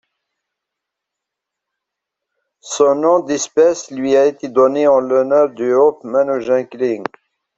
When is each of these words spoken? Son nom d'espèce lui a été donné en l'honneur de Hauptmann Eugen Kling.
Son 2.61 2.95
nom 2.95 3.19
d'espèce 3.19 3.91
lui 3.91 4.15
a 4.15 4.25
été 4.25 4.49
donné 4.49 4.87
en 4.87 4.99
l'honneur 4.99 5.51
de 5.51 5.73
Hauptmann 5.75 6.27
Eugen 6.39 6.65
Kling. 6.67 7.03